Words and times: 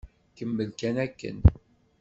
Kemmel 0.35 0.69
kan 0.79 0.95
akken. 1.05 1.37